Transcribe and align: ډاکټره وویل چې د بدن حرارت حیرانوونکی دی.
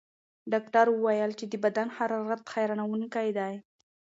ډاکټره 0.51 0.89
وویل 0.93 1.31
چې 1.39 1.45
د 1.47 1.53
بدن 1.65 1.87
حرارت 1.97 2.41
حیرانوونکی 2.53 3.27
دی. 3.37 3.53